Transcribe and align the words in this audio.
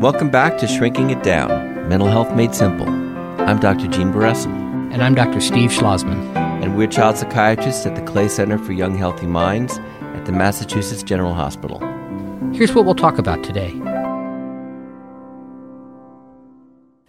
Welcome 0.00 0.28
back 0.28 0.58
to 0.58 0.68
Shrinking 0.68 1.08
It 1.08 1.22
Down 1.22 1.88
Mental 1.88 2.08
Health 2.08 2.30
Made 2.36 2.54
Simple. 2.54 2.86
I'm 2.86 3.58
Dr. 3.58 3.88
Gene 3.88 4.12
Beresin. 4.12 4.92
And 4.92 5.02
I'm 5.02 5.14
Dr. 5.14 5.40
Steve 5.40 5.70
Schlozman. 5.70 6.36
And 6.36 6.76
we're 6.76 6.86
child 6.86 7.16
psychiatrists 7.16 7.86
at 7.86 7.96
the 7.96 8.02
Clay 8.02 8.28
Center 8.28 8.58
for 8.58 8.72
Young 8.72 8.98
Healthy 8.98 9.24
Minds 9.24 9.78
at 10.02 10.26
the 10.26 10.32
Massachusetts 10.32 11.02
General 11.02 11.32
Hospital. 11.32 11.78
Here's 12.52 12.74
what 12.74 12.84
we'll 12.84 12.94
talk 12.94 13.16
about 13.16 13.42
today. 13.42 13.70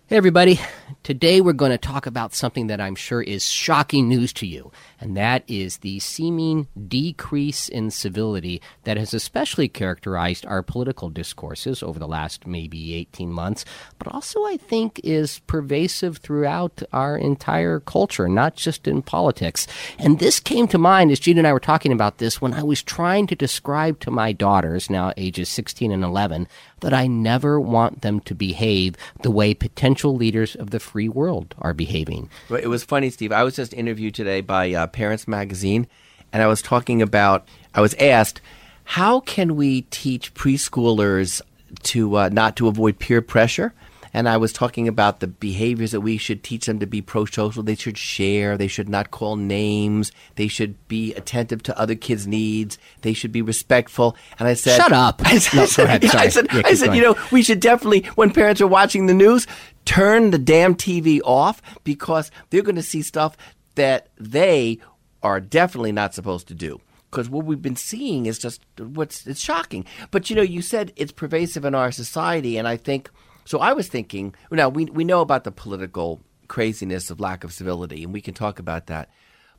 Hey, 0.06 0.16
everybody. 0.16 0.58
Today 1.04 1.42
we're 1.42 1.54
going 1.54 1.72
to 1.72 1.78
talk 1.78 2.06
about 2.06 2.34
something 2.34 2.68
that 2.68 2.80
I'm 2.80 2.96
sure 2.96 3.22
is 3.22 3.46
shocking 3.46 4.08
news 4.08 4.32
to 4.34 4.48
you, 4.48 4.72
and 5.02 5.18
that 5.18 5.44
is 5.48 5.78
the 5.78 6.00
seeming 6.00 6.68
decrease 6.88 7.68
in 7.68 7.92
civility 7.92 8.62
that 8.84 8.98
has 8.98 9.14
especially 9.14 9.68
characterized 9.68 10.46
our 10.46 10.64
political 10.64 11.10
discourses 11.10 11.84
over 11.84 12.00
the 12.00 12.08
last 12.08 12.48
maybe 12.48 12.94
18 12.94 13.32
months, 13.32 13.66
but 14.00 14.08
also 14.14 14.46
I 14.46 14.58
think 14.58 15.02
is 15.04 15.40
pervasive 15.48 16.18
throughout 16.18 16.82
our 16.94 17.18
entire 17.18 17.80
culture, 17.80 18.30
not 18.30 18.56
just 18.56 18.88
in 18.88 19.02
politics. 19.02 19.68
And 20.00 20.20
this 20.20 20.40
came 20.40 20.68
to 20.70 20.78
mind 20.78 21.12
as 21.12 21.20
Gene 21.20 21.38
and 21.38 21.48
I 21.48 21.54
were 21.54 21.60
talking 21.60 21.92
about 21.92 22.18
this 22.18 22.42
when 22.42 22.54
I 22.54 22.64
was 22.64 22.82
trying 22.82 23.28
to 23.28 23.36
describe 23.36 24.00
to 24.02 24.12
my 24.12 24.32
daughters, 24.32 24.90
now 24.90 25.14
ages 25.18 25.50
16 25.50 25.92
and 25.92 26.04
11, 26.04 26.48
that 26.80 26.94
I 26.94 27.08
never 27.08 27.60
want 27.60 28.02
them 28.02 28.20
to 28.22 28.36
behave 28.36 28.96
the 29.22 29.32
way 29.32 29.54
potential 29.54 30.16
leaders 30.16 30.56
of 30.56 30.70
the 30.70 30.77
free 30.80 31.10
world 31.10 31.56
are 31.60 31.74
behaving. 31.74 32.30
It 32.50 32.68
was 32.68 32.84
funny, 32.84 33.10
Steve. 33.10 33.32
I 33.32 33.44
was 33.44 33.56
just 33.56 33.74
interviewed 33.74 34.16
today 34.16 34.42
by 34.42 34.74
uh, 34.74 34.88
Parents 34.88 35.28
Magazine, 35.28 35.88
and 36.32 36.44
I 36.44 36.48
was 36.48 36.62
talking 36.62 37.02
about, 37.02 37.48
I 37.74 37.82
was 37.82 37.94
asked, 37.96 38.42
how 38.84 39.20
can 39.22 39.56
we 39.56 39.82
teach 39.84 40.34
preschoolers 40.34 41.42
to 41.84 42.18
uh, 42.18 42.30
not 42.30 42.56
to 42.58 42.68
avoid 42.68 43.00
peer 43.00 43.22
pressure? 43.22 43.74
And 44.18 44.28
I 44.28 44.38
was 44.38 44.52
talking 44.52 44.88
about 44.88 45.20
the 45.20 45.28
behaviors 45.28 45.92
that 45.92 46.02
we 46.02 46.18
should 46.18 46.42
teach 46.42 46.66
them 46.66 46.80
to 46.80 46.88
be 46.88 47.04
pro-social. 47.04 47.62
They 47.62 47.76
should 47.76 48.00
share. 48.00 48.58
They 48.58 48.68
should 48.68 48.90
not 48.90 49.12
call 49.12 49.36
names. 49.36 50.12
They 50.38 50.48
should 50.48 50.76
be 50.88 51.14
attentive 51.14 51.62
to 51.64 51.80
other 51.80 51.94
kids' 51.94 52.26
needs. 52.26 52.80
They 53.02 53.14
should 53.14 53.32
be 53.32 53.44
respectful. 53.44 54.18
And 54.40 54.48
I 54.48 54.56
said, 54.56 54.78
"Shut 54.78 54.92
up!" 54.92 55.22
I 55.24 55.38
said, 55.38 55.56
no, 55.56 55.62
I 55.62 55.66
said, 55.68 55.88
I 56.16 56.30
said, 56.30 56.48
yeah, 56.52 56.62
I 56.66 56.74
said 56.74 56.96
you 56.96 57.04
know, 57.04 57.16
we 57.32 57.44
should 57.44 57.60
definitely, 57.60 58.06
when 58.16 58.34
parents 58.34 58.60
are 58.60 58.66
watching 58.66 59.06
the 59.06 59.14
news, 59.14 59.46
turn 59.86 60.32
the 60.32 60.40
damn 60.40 60.74
TV 60.74 61.22
off 61.24 61.62
because 61.84 62.32
they're 62.50 62.64
going 62.64 62.76
to 62.76 62.82
see 62.82 63.04
stuff 63.04 63.38
that 63.76 64.08
they 64.18 64.80
are 65.22 65.40
definitely 65.40 65.92
not 65.92 66.16
supposed 66.16 66.48
to 66.48 66.56
do 66.56 66.82
because 67.12 67.30
what 67.30 67.46
we've 67.46 67.62
been 67.62 67.76
seeing 67.76 68.26
is 68.26 68.40
just 68.40 68.62
what's 68.80 69.28
it's 69.28 69.40
shocking. 69.40 69.86
But 70.10 70.32
you 70.32 70.36
know, 70.36 70.42
you 70.42 70.64
said 70.64 70.92
it's 70.96 71.12
pervasive 71.12 71.66
in 71.66 71.76
our 71.76 71.92
society, 71.92 72.58
and 72.58 72.68
I 72.68 72.78
think 72.78 73.12
so 73.48 73.60
I 73.60 73.72
was 73.72 73.88
thinking, 73.88 74.36
now 74.52 74.68
we 74.68 74.86
we 74.86 75.06
know 75.06 75.22
about 75.22 75.46
the 75.46 75.54
political 75.54 76.20
craziness 76.50 77.10
of 77.10 77.22
lack 77.22 77.46
of 77.46 77.54
civility, 77.54 78.04
and 78.04 78.12
we 78.12 78.20
can 78.20 78.34
talk 78.34 78.60
about 78.60 78.88
that. 78.88 79.10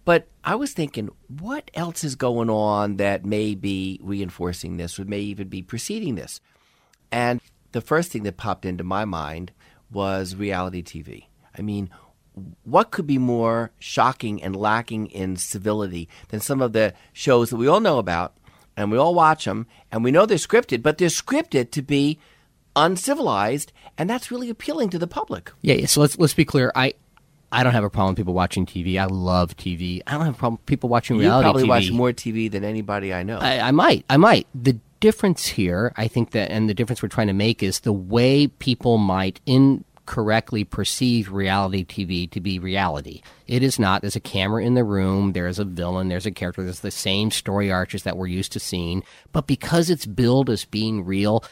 But 0.05 0.29
I 0.45 0.57
was 0.57 0.75
thinking, 0.75 1.09
what 1.27 1.71
else 1.73 2.05
is 2.05 2.15
going 2.15 2.51
on 2.51 2.99
that 2.99 3.25
may 3.25 3.55
be 3.55 3.99
reinforcing 4.03 4.77
this, 4.77 4.99
or 4.99 5.07
may 5.07 5.21
even 5.21 5.49
be 5.49 5.63
preceding 5.63 6.17
this? 6.17 6.43
And 7.11 7.41
the 7.73 7.81
first 7.81 8.13
thing 8.13 8.25
that 8.25 8.37
popped 8.37 8.67
into 8.67 8.85
my 8.85 9.07
mind 9.07 9.53
was 9.91 10.37
reality 10.37 10.83
TV. 10.83 11.25
I 11.59 11.63
mean, 11.63 11.89
what 12.65 12.91
could 12.91 13.07
be 13.07 13.17
more 13.17 13.71
shocking 13.79 14.43
and 14.43 14.55
lacking 14.55 15.07
in 15.07 15.37
civility 15.37 16.11
than 16.29 16.41
some 16.41 16.61
of 16.61 16.75
the 16.75 16.93
shows 17.15 17.49
that 17.49 17.57
we 17.57 17.67
all 17.67 17.81
know 17.81 17.99
about 17.99 18.37
and 18.77 18.93
we 18.93 18.99
all 18.99 19.15
watch 19.15 19.47
them 19.47 19.67
and 19.91 20.05
we 20.05 20.11
know 20.11 20.27
they're 20.27 20.37
scripted, 20.37 20.83
but 20.83 20.99
they're 20.99 21.09
scripted 21.09 21.71
to 21.71 21.81
be 21.81 22.19
uncivilized, 22.85 23.73
and 23.97 24.09
that's 24.09 24.31
really 24.31 24.51
appealing 24.51 24.91
to 24.91 24.99
the 24.99 25.07
public. 25.07 25.51
Yeah, 25.63 25.87
so 25.87 26.01
let's 26.01 26.19
let's 26.19 26.35
be 26.35 26.45
clear. 26.45 26.73
I 26.75 26.95
I 27.51 27.63
don't 27.63 27.73
have 27.73 27.85
a 27.85 27.91
problem 27.91 28.13
with 28.13 28.19
people 28.19 28.35
watching 28.35 28.67
TV. 28.67 28.99
I 29.01 29.07
love 29.07 29.57
TV. 29.57 30.03
I 30.07 30.13
don't 30.13 30.27
have 30.27 30.35
a 30.35 30.39
problem 30.39 30.55
with 30.55 30.67
people 30.67 30.89
watching 30.89 31.17
reality 31.17 31.47
you 31.47 31.53
probably 31.53 31.65
TV. 31.65 31.69
watch 31.69 31.91
more 31.91 32.13
TV 32.13 32.51
than 32.51 32.65
anybody 32.65 33.15
I 33.15 33.23
know. 33.23 33.39
I, 33.39 33.61
I 33.61 33.71
might. 33.71 34.05
I 34.11 34.17
might. 34.17 34.47
The 34.55 34.79
difference 35.01 35.47
here, 35.47 35.93
I 35.97 36.09
think 36.09 36.33
that, 36.33 36.51
and 36.51 36.69
the 36.69 36.75
difference 36.75 37.03
we're 37.03 37.09
trying 37.09 37.29
to 37.29 37.33
make 37.33 37.63
is 37.63 37.81
the 37.81 37.93
way 37.93 38.49
people 38.49 38.99
might 38.99 39.41
incorrectly 39.47 40.65
perceive 40.65 41.33
reality 41.33 41.85
TV 41.85 42.31
to 42.33 42.41
be 42.41 42.59
reality. 42.59 43.23
It 43.47 43.63
is 43.63 43.79
not. 43.79 44.03
There's 44.03 44.17
a 44.17 44.21
camera 44.21 44.63
in 44.63 44.75
the 44.75 44.85
room. 44.85 45.33
There 45.33 45.47
is 45.47 45.59
a 45.59 45.65
villain. 45.65 46.09
There's 46.09 46.27
a 46.27 46.31
character. 46.31 46.63
There's 46.63 46.81
the 46.81 46.91
same 46.91 47.31
story 47.31 47.71
arches 47.73 48.03
that 48.03 48.19
we're 48.19 48.27
used 48.27 48.53
to 48.53 48.61
seeing. 48.61 49.03
But 49.33 49.47
because 49.47 49.89
it's 49.89 50.05
billed 50.05 50.51
as 50.51 50.67
being 50.67 51.05
real, 51.05 51.45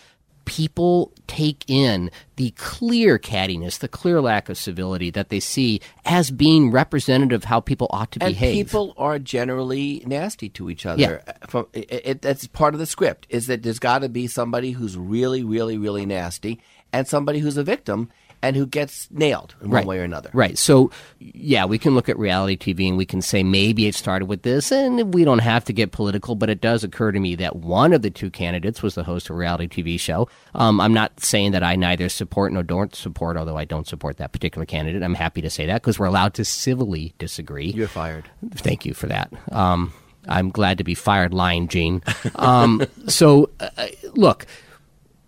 people 0.46 1.12
take 1.26 1.64
in 1.68 2.10
the 2.36 2.50
clear 2.52 3.18
cattiness, 3.18 3.78
the 3.78 3.88
clear 3.88 4.22
lack 4.22 4.48
of 4.48 4.56
civility 4.56 5.10
that 5.10 5.28
they 5.28 5.40
see 5.40 5.80
as 6.06 6.30
being 6.30 6.70
representative 6.70 7.42
of 7.42 7.44
how 7.44 7.60
people 7.60 7.88
ought 7.90 8.10
to 8.12 8.22
and 8.22 8.32
behave. 8.32 8.66
People 8.66 8.94
are 8.96 9.18
generally 9.18 10.02
nasty 10.06 10.48
to 10.50 10.70
each 10.70 10.86
other. 10.86 11.02
Yeah. 11.02 11.18
Uh, 11.26 11.46
from, 11.46 11.66
it, 11.74 11.90
it, 11.90 12.22
that's 12.22 12.46
part 12.46 12.72
of 12.72 12.80
the 12.80 12.86
script. 12.86 13.26
Is 13.28 13.48
that 13.48 13.62
there's 13.62 13.78
got 13.78 13.98
to 13.98 14.08
be 14.08 14.26
somebody 14.26 14.70
who's 14.70 14.96
really, 14.96 15.42
really, 15.42 15.76
really 15.76 16.06
nasty, 16.06 16.60
and 16.92 17.06
somebody 17.06 17.40
who's 17.40 17.58
a 17.58 17.64
victim 17.64 18.08
and 18.42 18.56
who 18.56 18.66
gets 18.66 19.08
nailed 19.10 19.54
in 19.62 19.70
right. 19.70 19.80
one 19.80 19.88
way 19.88 19.98
or 19.98 20.04
another. 20.04 20.30
Right. 20.32 20.56
So, 20.58 20.90
yeah, 21.18 21.64
we 21.64 21.78
can 21.78 21.94
look 21.94 22.08
at 22.08 22.18
reality 22.18 22.56
TV 22.56 22.88
and 22.88 22.96
we 22.96 23.06
can 23.06 23.22
say 23.22 23.42
maybe 23.42 23.86
it 23.86 23.94
started 23.94 24.26
with 24.26 24.42
this, 24.42 24.70
and 24.70 25.12
we 25.14 25.24
don't 25.24 25.40
have 25.40 25.64
to 25.66 25.72
get 25.72 25.92
political, 25.92 26.34
but 26.34 26.50
it 26.50 26.60
does 26.60 26.84
occur 26.84 27.12
to 27.12 27.20
me 27.20 27.34
that 27.36 27.56
one 27.56 27.92
of 27.92 28.02
the 28.02 28.10
two 28.10 28.30
candidates 28.30 28.82
was 28.82 28.94
the 28.94 29.04
host 29.04 29.30
of 29.30 29.36
a 29.36 29.38
reality 29.38 29.68
TV 29.68 29.98
show. 29.98 30.28
Um, 30.54 30.80
I'm 30.80 30.94
not 30.94 31.20
saying 31.20 31.52
that 31.52 31.62
I 31.62 31.76
neither 31.76 32.08
support 32.08 32.52
nor 32.52 32.62
don't 32.62 32.94
support, 32.94 33.36
although 33.36 33.56
I 33.56 33.64
don't 33.64 33.86
support 33.86 34.18
that 34.18 34.32
particular 34.32 34.66
candidate. 34.66 35.02
I'm 35.02 35.14
happy 35.14 35.40
to 35.42 35.50
say 35.50 35.66
that 35.66 35.82
because 35.82 35.98
we're 35.98 36.06
allowed 36.06 36.34
to 36.34 36.44
civilly 36.44 37.14
disagree. 37.18 37.70
You're 37.70 37.88
fired. 37.88 38.30
Thank 38.54 38.84
you 38.84 38.94
for 38.94 39.06
that. 39.06 39.32
Um, 39.52 39.92
I'm 40.28 40.50
glad 40.50 40.78
to 40.78 40.84
be 40.84 40.94
fired, 40.94 41.32
lying 41.32 41.68
Gene. 41.68 42.02
Um, 42.36 42.84
so, 43.06 43.50
uh, 43.60 43.88
look, 44.14 44.46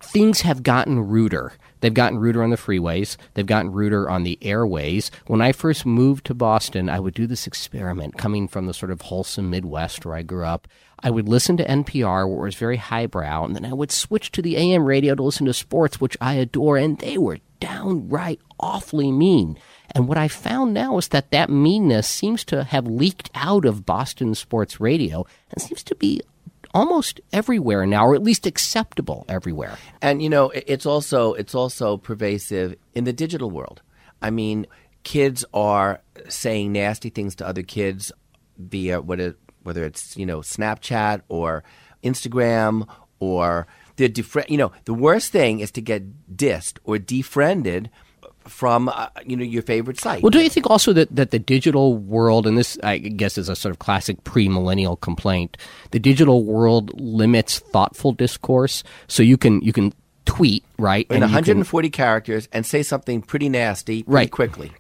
things 0.01 0.41
have 0.43 0.63
gotten 0.63 1.09
ruder. 1.09 1.53
They've 1.81 1.95
gotten 1.95 2.19
ruder 2.19 2.43
on 2.43 2.51
the 2.51 2.57
freeways. 2.57 3.17
They've 3.35 3.47
gotten 3.47 3.73
ruder 3.73 4.09
on 4.09 4.23
the 4.23 4.39
airways. 4.43 5.11
When 5.27 5.41
I 5.41 5.53
first 5.53 5.87
moved 5.87 6.27
to 6.27 6.35
Boston, 6.35 6.89
I 6.89 7.01
would 7.01 7.15
do 7.15 7.27
this 7.27 7.47
experiment 7.47 8.19
coming 8.19 8.49
from 8.49 8.67
the 8.67 8.75
sort 8.75 8.91
of 8.91 9.03
wholesome 9.03 9.51
Midwest 9.51 10.05
where 10.05 10.17
I 10.17 10.23
grew 10.23 10.45
up. 10.45 10.69
I 11.01 11.11
would 11.11 11.29
listen 11.29 11.57
to 11.59 11.65
NPR, 11.65 12.29
where 12.29 12.39
it 12.39 12.49
was 12.49 12.55
very 12.57 12.77
highbrow, 12.77 13.45
and 13.45 13.55
then 13.55 13.65
I 13.65 13.73
would 13.73 13.93
switch 13.93 14.33
to 14.33 14.43
the 14.43 14.57
AM 14.57 14.85
radio 14.85 15.15
to 15.15 15.23
listen 15.23 15.47
to 15.47 15.55
sports, 15.55 16.01
which 16.01 16.17
I 16.21 16.35
adore, 16.35 16.77
and 16.77 16.99
they 16.99 17.19
were 17.19 17.39
downright 17.61 18.41
awfully 18.59 19.13
mean. 19.13 19.59
And 19.95 20.09
what 20.09 20.19
I 20.19 20.29
found 20.29 20.75
now 20.75 20.99
is 20.99 21.09
that 21.09 21.31
that 21.31 21.51
meanness 21.51 22.09
seems 22.09 22.45
to 22.45 22.65
have 22.65 22.87
leaked 22.87 23.31
out 23.35 23.65
of 23.65 23.87
Boston 23.87 24.35
sports 24.35 24.81
radio 24.81 25.25
and 25.51 25.63
seems 25.63 25.83
to 25.85 25.95
be 25.95 26.21
almost 26.75 27.21
everywhere 27.33 27.87
now, 27.87 28.07
or 28.07 28.15
at 28.15 28.23
least 28.23 28.47
acceptable 28.47 29.25
everywhere. 29.29 29.79
And 30.03 30.23
you 30.23 30.29
know, 30.29 30.51
it's 30.51 30.87
also 30.87 31.35
it's 31.35 31.55
also 31.55 31.97
pervasive 31.97 32.77
in 32.95 33.05
the 33.05 33.13
digital 33.13 33.51
world. 33.51 33.83
I 34.21 34.31
mean, 34.31 34.67
kids 35.05 35.45
are 35.55 36.01
saying 36.29 36.73
nasty 36.73 37.11
things 37.11 37.35
to 37.37 37.47
other 37.47 37.63
kids 37.63 38.13
via 38.59 39.01
whether 39.01 39.85
it's 39.85 40.17
you 40.17 40.27
know 40.27 40.41
Snapchat 40.41 41.23
or 41.29 41.65
Instagram 42.03 42.89
or 43.21 43.67
the 43.97 44.09
defri- 44.09 44.49
you 44.49 44.57
know 44.57 44.73
the 44.85 44.95
worst 44.95 45.33
thing 45.33 45.61
is 45.61 45.71
to 45.73 45.81
get 45.81 46.37
dissed 46.37 46.79
or 46.85 46.99
defriended 46.99 47.91
from 48.49 48.89
uh, 48.89 49.09
you 49.25 49.37
know 49.37 49.45
your 49.45 49.63
favorite 49.63 50.01
site. 50.01 50.23
Well, 50.23 50.31
do 50.31 50.41
you 50.41 50.51
think 50.51 50.69
also 50.69 50.93
that, 50.93 51.15
that 51.15 51.31
the 51.31 51.39
digital 51.39 51.97
world, 51.97 52.47
and 52.47 52.59
this 52.59 52.79
I 52.83 52.99
guess 52.99 53.39
is 53.39 53.49
a 53.49 53.57
sort 53.57 53.73
of 53.73 53.79
classic 53.79 54.25
pre-millennial 54.25 54.97
complaint, 54.97 55.57
the 55.91 55.99
digital 55.99 56.45
world 56.45 56.99
limits 57.01 57.59
thoughtful 57.59 58.13
discourse, 58.13 58.83
so 59.07 59.23
you 59.23 59.37
can 59.37 59.61
you 59.61 59.73
can 59.73 59.93
tweet 60.25 60.63
right 60.79 61.07
in 61.11 61.21
140 61.23 61.89
can, 61.89 61.97
characters 61.97 62.49
and 62.53 62.67
say 62.67 62.83
something 62.83 63.23
pretty 63.23 63.49
nasty 63.49 64.03
pretty 64.03 64.15
right. 64.15 64.31
quickly 64.31 64.71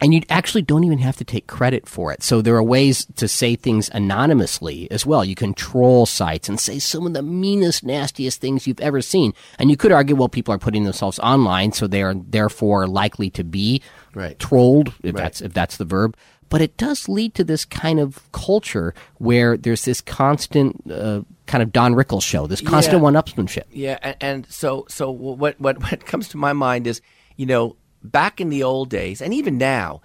and 0.00 0.14
you 0.14 0.22
actually 0.30 0.62
don't 0.62 0.84
even 0.84 0.98
have 0.98 1.16
to 1.18 1.24
take 1.24 1.46
credit 1.46 1.86
for 1.88 2.12
it. 2.12 2.22
So 2.22 2.40
there 2.40 2.56
are 2.56 2.62
ways 2.62 3.06
to 3.16 3.28
say 3.28 3.54
things 3.54 3.90
anonymously 3.92 4.90
as 4.90 5.04
well. 5.04 5.24
You 5.24 5.34
can 5.34 5.52
troll 5.54 6.06
sites 6.06 6.48
and 6.48 6.58
say 6.58 6.78
some 6.78 7.06
of 7.06 7.12
the 7.12 7.22
meanest, 7.22 7.84
nastiest 7.84 8.40
things 8.40 8.66
you've 8.66 8.80
ever 8.80 9.02
seen. 9.02 9.34
And 9.58 9.70
you 9.70 9.76
could 9.76 9.92
argue, 9.92 10.16
well, 10.16 10.28
people 10.28 10.54
are 10.54 10.58
putting 10.58 10.84
themselves 10.84 11.18
online, 11.18 11.72
so 11.72 11.86
they 11.86 12.02
are 12.02 12.14
therefore 12.14 12.86
likely 12.86 13.30
to 13.30 13.44
be 13.44 13.82
right. 14.14 14.38
trolled, 14.38 14.94
if 15.02 15.14
right. 15.14 15.22
that's 15.22 15.40
if 15.40 15.52
that's 15.52 15.76
the 15.76 15.84
verb. 15.84 16.16
But 16.48 16.60
it 16.60 16.76
does 16.76 17.08
lead 17.08 17.34
to 17.36 17.44
this 17.44 17.64
kind 17.64 18.00
of 18.00 18.30
culture 18.32 18.92
where 19.18 19.56
there's 19.56 19.84
this 19.84 20.00
constant 20.00 20.82
uh, 20.90 21.22
kind 21.46 21.62
of 21.62 21.72
Don 21.72 21.94
Rickles 21.94 22.24
show, 22.24 22.48
this 22.48 22.60
constant 22.60 22.96
yeah. 22.98 23.02
one-upsmanship. 23.02 23.64
Yeah, 23.70 23.98
and, 24.02 24.16
and 24.20 24.46
so 24.48 24.84
so 24.88 25.10
what 25.10 25.60
what 25.60 25.78
what 25.80 26.06
comes 26.06 26.28
to 26.30 26.36
my 26.36 26.52
mind 26.52 26.88
is, 26.88 27.00
you 27.36 27.46
know, 27.46 27.76
back 28.02 28.40
in 28.40 28.48
the 28.48 28.62
old 28.62 28.90
days, 28.90 29.20
and 29.20 29.32
even 29.34 29.58
now, 29.58 30.00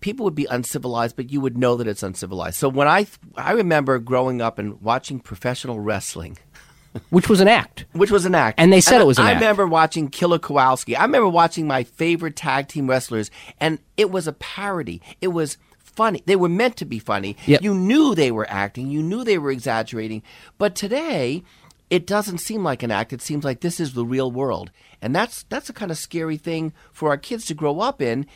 people 0.00 0.24
would 0.24 0.34
be 0.34 0.46
uncivilized, 0.50 1.16
but 1.16 1.30
you 1.30 1.40
would 1.40 1.56
know 1.56 1.76
that 1.76 1.86
it's 1.86 2.02
uncivilized. 2.02 2.56
So 2.56 2.68
when 2.68 2.88
I 2.88 3.06
I 3.36 3.52
remember 3.52 3.98
growing 3.98 4.40
up 4.40 4.58
and 4.58 4.80
watching 4.80 5.20
professional 5.20 5.80
wrestling. 5.80 6.38
which 7.10 7.28
was 7.28 7.40
an 7.40 7.46
act. 7.46 7.84
which 7.92 8.10
was 8.10 8.24
an 8.24 8.34
act. 8.34 8.58
And 8.58 8.72
they 8.72 8.80
said 8.80 9.00
it 9.00 9.06
was 9.06 9.18
an 9.18 9.24
I 9.24 9.30
act. 9.30 9.40
remember 9.40 9.64
watching 9.64 10.08
Killer 10.08 10.40
Kowalski. 10.40 10.96
I 10.96 11.02
remember 11.02 11.28
watching 11.28 11.68
my 11.68 11.84
favorite 11.84 12.34
tag 12.34 12.66
team 12.66 12.90
wrestlers, 12.90 13.30
and 13.60 13.78
it 13.96 14.10
was 14.10 14.26
a 14.26 14.32
parody. 14.32 15.00
It 15.20 15.28
was 15.28 15.56
funny. 15.78 16.22
They 16.26 16.34
were 16.34 16.48
meant 16.48 16.76
to 16.78 16.84
be 16.84 16.98
funny. 16.98 17.36
Yep. 17.46 17.62
You 17.62 17.74
knew 17.74 18.16
they 18.16 18.32
were 18.32 18.46
acting. 18.50 18.88
You 18.90 19.02
knew 19.04 19.22
they 19.22 19.38
were 19.38 19.52
exaggerating. 19.52 20.22
But 20.58 20.74
today, 20.74 21.44
it 21.90 22.06
doesn't 22.06 22.38
seem 22.38 22.62
like 22.62 22.82
an 22.82 22.92
act. 22.92 23.12
It 23.12 23.20
seems 23.20 23.44
like 23.44 23.60
this 23.60 23.80
is 23.80 23.92
the 23.92 24.04
real 24.04 24.30
world, 24.30 24.70
and 25.02 25.14
that's 25.14 25.42
that's 25.44 25.68
a 25.68 25.74
kind 25.74 25.90
of 25.90 25.98
scary 25.98 26.36
thing 26.36 26.72
for 26.92 27.10
our 27.10 27.18
kids 27.18 27.44
to 27.46 27.54
grow 27.54 27.80
up 27.80 28.00
in, 28.00 28.26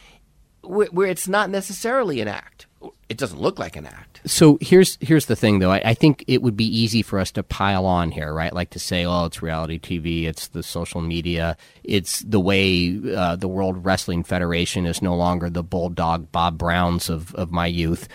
where, 0.63 0.89
where 0.89 1.09
it's 1.09 1.29
not 1.29 1.51
necessarily 1.51 2.21
an 2.21 2.29
act. 2.29 2.67
It 3.09 3.17
doesn't 3.17 3.41
look 3.41 3.59
like 3.59 3.77
an 3.77 3.87
act. 3.87 4.21
So 4.27 4.59
here's 4.61 4.99
here's 5.01 5.27
the 5.27 5.37
thing, 5.37 5.61
though. 5.61 5.71
I, 5.71 5.83
I 5.85 5.95
think 5.95 6.25
it 6.27 6.43
would 6.43 6.57
be 6.57 6.67
easy 6.67 7.01
for 7.01 7.19
us 7.19 7.31
to 7.33 7.43
pile 7.43 7.87
on 7.87 8.11
here, 8.11 8.35
right? 8.35 8.53
Like 8.53 8.71
to 8.71 8.79
say, 8.79 9.05
"Oh, 9.07 9.27
it's 9.27 9.41
reality 9.41 9.79
TV, 9.79 10.25
it's 10.25 10.49
the 10.49 10.63
social 10.63 11.01
media, 11.01 11.57
it's 11.85 12.21
the 12.21 12.41
way 12.41 13.01
uh, 13.15 13.37
the 13.37 13.49
World 13.49 13.85
Wrestling 13.85 14.25
Federation 14.25 14.85
is 14.85 15.01
no 15.01 15.15
longer 15.15 15.49
the 15.49 15.63
bulldog 15.63 16.33
Bob 16.33 16.59
Browns 16.59 17.09
of 17.09 17.35
of 17.37 17.53
my 17.53 17.67
youth." 17.67 18.09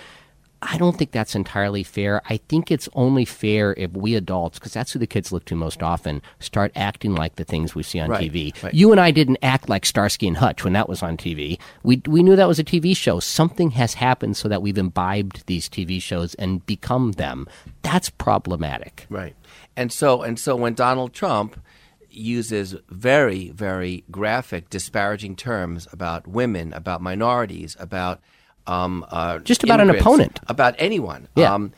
I 0.61 0.77
don't 0.77 0.97
think 0.97 1.11
that's 1.11 1.35
entirely 1.35 1.83
fair. 1.83 2.21
I 2.29 2.35
think 2.37 2.69
it's 2.69 2.89
only 2.93 3.23
fair 3.23 3.73
if 3.77 3.91
we 3.93 4.15
adults, 4.15 4.59
because 4.59 4.73
that's 4.73 4.91
who 4.91 4.99
the 4.99 5.07
kids 5.07 5.31
look 5.31 5.45
to 5.45 5.55
most 5.55 5.81
often, 5.81 6.21
start 6.39 6.73
acting 6.75 7.15
like 7.15 7.35
the 7.37 7.45
things 7.45 7.75
we 7.75 7.83
see 7.83 7.99
on 7.99 8.09
Right, 8.09 8.29
TV. 8.29 8.63
right. 8.63 8.73
You 8.73 8.91
and 8.91 8.99
I 8.99 9.11
didn't 9.11 9.37
act 9.41 9.69
like 9.69 9.85
Starsky 9.85 10.27
and 10.27 10.35
Hutch 10.35 10.65
when 10.65 10.73
that 10.73 10.89
was 10.89 11.01
on 11.01 11.15
TV. 11.15 11.59
We 11.83 12.01
we 12.07 12.23
knew 12.23 12.35
that 12.35 12.47
was 12.47 12.59
a 12.59 12.63
TV 12.65 12.95
show. 12.95 13.21
Something 13.21 13.71
has 13.71 13.93
happened 13.93 14.35
so 14.35 14.49
that 14.49 14.61
we've 14.61 14.77
imbibed 14.77 15.45
these 15.47 15.69
TV 15.69 16.01
shows 16.01 16.33
and 16.35 16.65
become 16.65 17.13
them. 17.13 17.47
That's 17.81 18.09
problematic. 18.09 19.05
Right. 19.09 19.35
And 19.77 19.93
so 19.93 20.23
and 20.23 20.37
so 20.37 20.57
when 20.57 20.73
Donald 20.73 21.13
Trump 21.13 21.57
uses 22.11 22.75
very 22.89 23.49
very 23.51 24.03
graphic 24.11 24.69
disparaging 24.69 25.35
terms 25.37 25.87
about 25.93 26.27
women, 26.27 26.73
about 26.73 27.01
minorities, 27.01 27.77
about 27.79 28.19
um, 28.69 29.05
uh, 29.09 29.39
Just 29.39 29.63
about 29.63 29.81
an 29.81 29.89
opponent. 29.89 30.39
about 30.47 30.75
anyone, 30.77 31.27
Yeah. 31.35 31.53
um, 31.53 31.73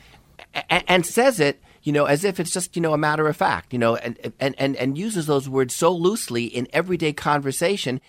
a- 0.53 0.91
and 0.91 1.05
says 1.05 1.39
it. 1.39 1.61
You 1.83 1.91
know, 1.93 2.05
as 2.05 2.23
if 2.23 2.39
it's 2.39 2.51
just 2.51 2.75
you 2.75 2.81
know 2.81 2.93
a 2.93 2.97
matter 2.97 3.27
of 3.27 3.35
fact. 3.35 3.73
You 3.73 3.79
know, 3.79 3.95
and 3.95 4.17
and 4.39 4.53
and, 4.59 4.75
and 4.75 4.97
uses 4.97 5.25
those 5.25 5.49
words 5.49 5.73
so 5.75 5.91
loosely 5.91 6.45
in 6.45 6.67
everyday 6.73 7.13
conversation. 7.13 7.99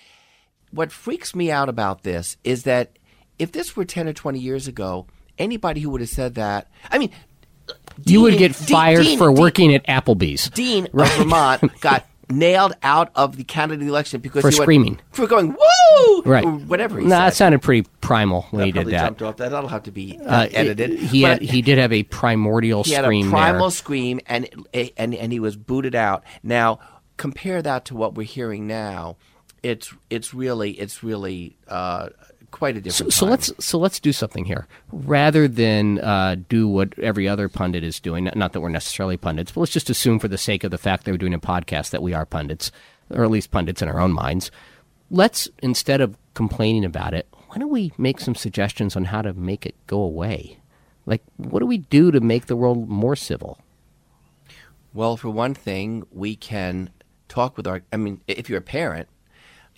What 0.72 0.92
freaks 0.92 1.34
me 1.34 1.50
out 1.50 1.68
about 1.68 2.02
this 2.02 2.36
is 2.44 2.64
that 2.64 2.98
if 3.38 3.52
this 3.52 3.74
were 3.76 3.84
ten 3.86 4.08
or 4.08 4.12
twenty 4.12 4.40
years 4.40 4.68
ago, 4.68 5.06
anybody 5.38 5.80
who 5.80 5.90
would 5.90 6.00
have 6.02 6.10
said 6.10 6.34
that, 6.34 6.68
I 6.90 6.98
mean, 6.98 7.10
you 8.04 8.20
would 8.22 8.36
get 8.38 8.54
fired 8.54 9.04
Dean- 9.04 9.18
for 9.18 9.28
Dean- 9.32 9.40
working 9.40 9.74
at 9.74 9.86
Applebee's. 9.86 10.50
Dean 10.50 10.86
of 10.92 11.12
Vermont 11.16 11.62
got 11.80 12.04
nailed 12.30 12.74
out 12.82 13.10
of 13.14 13.36
the 13.36 13.44
Canada 13.44 13.84
election 13.86 14.20
because 14.20 14.42
For 14.42 14.50
he 14.50 14.54
went- 14.58 14.64
screaming. 14.64 15.00
for 15.12 15.26
going 15.26 15.54
woo, 15.96 16.22
Right. 16.24 16.44
or 16.44 16.52
whatever 16.52 16.98
he 17.00 17.06
Nah, 17.06 17.16
said. 17.16 17.20
that 17.26 17.34
sounded 17.34 17.62
pretty 17.62 17.88
primal 18.00 18.42
when 18.50 18.66
he 18.66 18.72
did 18.72 18.86
that. 18.88 19.04
jumped 19.06 19.22
off 19.22 19.36
that. 19.38 19.50
That'll 19.50 19.68
have 19.68 19.82
to 19.84 19.90
be 19.92 20.18
uh, 20.24 20.48
edited. 20.52 20.98
He 20.98 21.22
had 21.22 21.42
he 21.42 21.62
did 21.62 21.78
have 21.78 21.92
a 21.92 22.02
primordial 22.04 22.84
he 22.84 22.92
had 22.92 23.04
scream 23.04 23.28
a 23.28 23.30
primal 23.30 23.68
there. 23.68 23.70
scream, 23.70 24.20
and 24.26 24.48
and 24.74 25.14
and 25.14 25.32
he 25.32 25.40
was 25.40 25.56
booted 25.56 25.94
out. 25.94 26.24
Now 26.42 26.78
compare 27.16 27.62
that 27.62 27.84
to 27.86 27.94
what 27.96 28.14
we're 28.14 28.22
hearing 28.24 28.66
now. 28.66 29.16
It's 29.62 29.92
it's 30.10 30.34
really 30.34 30.72
it's 30.72 31.04
really 31.04 31.56
uh, 31.68 32.08
quite 32.50 32.76
a 32.76 32.78
So, 32.78 32.82
different. 33.04 33.12
so 33.12 33.20
time. 33.26 33.30
let's 33.30 33.64
so 33.64 33.78
let's 33.78 34.00
do 34.00 34.12
something 34.12 34.44
here 34.44 34.66
rather 34.90 35.46
than 35.46 36.00
uh, 36.00 36.36
do 36.48 36.66
what 36.68 36.98
every 36.98 37.28
other 37.28 37.48
pundit 37.48 37.84
is 37.84 38.00
doing. 38.00 38.28
Not 38.34 38.52
that 38.54 38.60
we're 38.60 38.70
necessarily 38.70 39.16
pundits, 39.16 39.52
but 39.52 39.60
let's 39.60 39.72
just 39.72 39.88
assume, 39.88 40.18
for 40.18 40.26
the 40.28 40.38
sake 40.38 40.64
of 40.64 40.70
the 40.72 40.78
fact 40.78 41.04
that 41.04 41.12
we're 41.12 41.16
doing 41.18 41.34
a 41.34 41.38
podcast, 41.38 41.90
that 41.90 42.02
we 42.02 42.12
are 42.12 42.26
pundits, 42.26 42.72
or 43.10 43.22
at 43.22 43.30
least 43.30 43.52
pundits 43.52 43.82
in 43.82 43.88
our 43.88 44.00
own 44.00 44.12
minds. 44.12 44.50
Let's 45.14 45.46
instead 45.62 46.00
of 46.00 46.16
complaining 46.32 46.86
about 46.86 47.12
it, 47.12 47.28
why 47.48 47.58
don't 47.58 47.68
we 47.68 47.92
make 47.98 48.18
some 48.18 48.34
suggestions 48.34 48.96
on 48.96 49.04
how 49.04 49.20
to 49.20 49.34
make 49.34 49.66
it 49.66 49.74
go 49.86 50.00
away? 50.00 50.56
Like, 51.04 51.22
what 51.36 51.58
do 51.58 51.66
we 51.66 51.76
do 51.76 52.10
to 52.10 52.20
make 52.20 52.46
the 52.46 52.56
world 52.56 52.88
more 52.88 53.14
civil? 53.14 53.58
Well, 54.94 55.18
for 55.18 55.28
one 55.28 55.52
thing, 55.52 56.04
we 56.10 56.34
can 56.34 56.88
talk 57.28 57.58
with 57.58 57.66
our. 57.66 57.82
I 57.92 57.98
mean, 57.98 58.22
if 58.26 58.48
you're 58.48 58.60
a 58.60 58.62
parent 58.62 59.10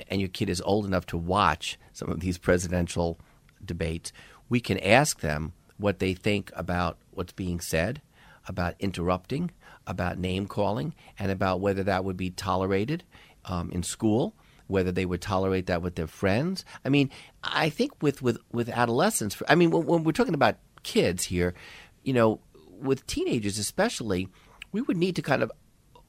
and 0.08 0.20
your 0.20 0.28
kid 0.28 0.48
is 0.48 0.60
old 0.60 0.86
enough 0.86 1.04
to 1.06 1.16
watch 1.16 1.81
some 1.92 2.10
of 2.10 2.20
these 2.20 2.38
presidential 2.38 3.19
debates, 3.64 4.12
we 4.48 4.60
can 4.60 4.78
ask 4.78 5.19
them 5.19 5.52
what 5.78 5.98
they 5.98 6.14
think 6.14 6.52
about 6.54 6.96
what's 7.10 7.32
being 7.32 7.58
said, 7.58 8.00
about 8.46 8.76
interrupting, 8.78 9.50
about 9.84 10.16
name 10.16 10.46
calling, 10.46 10.94
and 11.19 11.32
about 11.32 11.58
whether 11.58 11.82
that 11.82 12.04
would 12.04 12.16
be 12.16 12.31
tolerated 12.31 13.02
um, 13.46 13.69
in 13.72 13.82
school, 13.82 14.32
whether 14.66 14.93
they 14.93 15.05
would 15.05 15.20
tolerate 15.20 15.66
that 15.66 15.82
with 15.82 15.94
their 15.94 16.06
friends. 16.06 16.64
I 16.84 16.88
mean, 16.88 17.11
I 17.43 17.69
think 17.69 18.02
with 18.02 18.22
with 18.22 18.38
with 18.52 18.69
adolescents, 18.69 19.40
I 19.49 19.55
mean, 19.55 19.70
when, 19.70 19.87
when 19.87 20.05
we're 20.05 20.12
talking 20.12 20.34
about 20.34 20.56
kids 20.82 21.25
here, 21.25 21.55
you 22.02 22.12
know, 22.12 22.40
with 22.81 23.06
teenagers 23.06 23.58
especially, 23.58 24.28
we 24.72 24.81
would 24.82 24.96
need 24.96 25.16
to 25.16 25.22
kind 25.22 25.43
of 25.43 25.52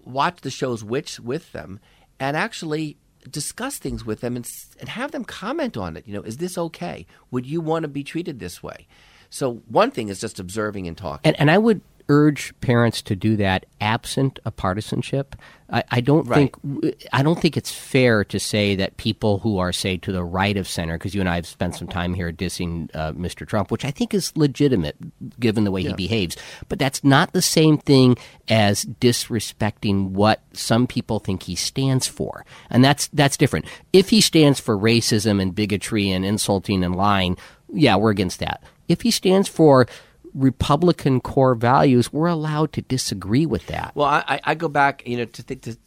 watch 0.04 0.42
the 0.42 0.52
shows 0.52 0.84
which 0.84 1.19
with 1.19 1.52
them 1.52 1.80
and 2.19 2.38
actually 2.38 2.98
discuss 3.30 3.78
things 3.78 4.06
with 4.06 4.22
them 4.22 4.36
and, 4.36 4.48
and 4.80 4.90
have 4.90 5.12
them 5.12 5.25
comment 5.25 5.78
on 5.78 5.98
it. 5.98 6.08
You 6.08 6.13
know, 6.13 6.22
is 6.22 6.38
this 6.38 6.58
okay? 6.58 7.06
Would 7.31 7.46
you 7.46 7.62
want 7.62 7.84
to 7.84 7.88
be 7.88 8.04
treated 8.04 8.40
this 8.40 8.62
way? 8.62 8.88
So 9.30 9.63
one 9.68 9.92
thing 9.92 10.10
is 10.10 10.22
just 10.22 10.40
observing 10.40 10.88
and 10.88 10.98
talking. 10.98 11.22
And, 11.24 11.40
and 11.40 11.51
I 11.51 11.58
would 11.58 11.81
urge 12.10 12.54
parents 12.62 13.02
to 13.04 13.16
do 13.16 13.36
that 13.38 13.66
absent 13.81 14.40
a 14.46 14.52
partisanship. 14.52 15.36
I, 15.72 15.84
I 15.90 16.02
don't 16.02 16.28
Right. 16.28 16.54
think 16.54 17.02
I 17.12 17.24
don't 17.24 17.42
think 17.42 17.57
it's 17.57 17.72
fair 17.72 18.24
to 18.25 18.40
say 18.40 18.75
that 18.75 18.98
people 18.98 19.40
who 19.40 19.57
are 19.57 19.74
say 19.74 19.98
to 19.98 20.12
the 20.12 20.24
right 20.24 20.56
of 20.57 20.68
center, 20.68 20.96
because 21.00 21.16
you 21.16 21.22
and 21.22 21.30
I 21.30 21.36
have 21.36 21.48
spent 21.48 21.75
some 21.75 21.88
time 21.88 22.13
here 22.13 22.31
dissing 22.31 22.90
uh, 22.96 23.13
Mr. 23.13 23.48
Trump, 23.48 23.72
which 23.72 23.84
I 23.84 23.90
think 23.90 24.13
is 24.13 24.31
legitimate 24.38 24.96
given 25.40 25.63
the 25.63 25.72
way 25.72 25.81
he 25.81 25.94
behaves, 25.94 26.38
but 26.69 26.78
that's 26.78 27.04
not 27.04 27.34
the 27.34 27.42
same 27.42 27.80
thing 27.80 28.16
as 28.48 28.86
disrespecting 28.86 30.12
what 30.12 30.42
some 30.54 30.88
people 30.88 31.19
think 31.19 31.44
he 31.44 31.56
stands 31.56 32.08
for, 32.08 32.46
and 32.69 32.84
that's 32.84 33.08
that's 33.08 33.38
different. 33.38 33.66
If 33.92 34.10
he 34.10 34.22
stands 34.22 34.60
for 34.60 34.78
racism 34.78 35.42
and 35.42 35.56
bigotry 35.56 36.12
and 36.12 36.24
insulting 36.24 36.84
and 36.84 36.96
lying, 36.96 37.38
yeah, 37.74 37.96
we're 37.96 38.12
against 38.12 38.40
that. 38.40 38.62
If 38.88 39.01
he 39.01 39.10
stands 39.10 39.48
for 39.48 39.88
Republican 40.36 41.22
core 41.22 41.56
values, 41.56 42.12
we're 42.14 42.28
allowed 42.28 42.74
to 42.74 42.82
disagree 42.82 43.46
with 43.46 43.66
that. 43.68 43.94
Well, 43.96 44.08
I, 44.08 44.40
I- 44.44 44.56
go 44.56 44.68
back, 44.68 45.02
you 45.08 45.18
know, 45.18 45.26
to 45.26 45.42
think 45.42 45.62
to 45.64 45.78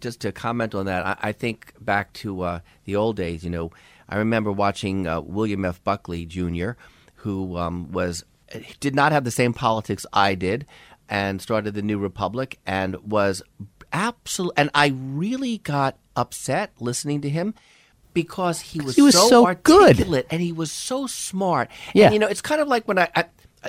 just 0.00 0.20
to 0.20 0.32
comment 0.32 0.74
on 0.74 0.86
that. 0.86 1.04
I, 1.06 1.16
I 1.28 1.32
think 1.32 1.72
back 1.80 2.12
to 2.14 2.42
uh, 2.42 2.60
the 2.84 2.96
old 2.96 3.16
days. 3.16 3.44
You 3.44 3.50
know, 3.50 3.70
I 4.08 4.16
remember 4.16 4.50
watching 4.52 5.06
uh, 5.06 5.20
William 5.20 5.64
F. 5.64 5.82
Buckley 5.84 6.24
Jr., 6.26 6.70
who 7.16 7.56
um, 7.56 7.92
was 7.92 8.24
did 8.80 8.94
not 8.94 9.12
have 9.12 9.24
the 9.24 9.30
same 9.30 9.52
politics 9.52 10.04
I 10.12 10.34
did, 10.34 10.66
and 11.08 11.40
started 11.42 11.74
the 11.74 11.82
New 11.82 11.98
Republic, 11.98 12.58
and 12.66 12.96
was 12.96 13.42
absolute. 13.92 14.52
And 14.56 14.70
I 14.74 14.88
really 14.94 15.58
got 15.58 15.98
upset 16.16 16.72
listening 16.80 17.20
to 17.22 17.28
him. 17.28 17.54
Because 18.14 18.60
he 18.60 18.78
was, 18.78 18.94
He 18.94 19.00
was 19.00 19.14
so 19.14 19.46
good. 19.62 19.82
articulate 19.96 20.26
and 20.30 20.42
he 20.42 20.52
was 20.52 20.70
so 20.70 21.06
smart. 21.06 21.70
Yeah. 21.94 22.04
And, 22.04 22.12
you 22.12 22.20
know, 22.20 22.26
it's 22.26 22.42
kind 22.42 22.60
of 22.60 22.68
like 22.68 22.86
when 22.86 22.98
I, 22.98 23.08
I 23.16 23.24